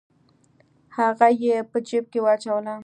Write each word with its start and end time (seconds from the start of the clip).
هغه 0.97 1.27
یې 1.43 1.55
په 1.69 1.77
جیب 1.87 2.05
کې 2.11 2.19
واچوله. 2.23 2.75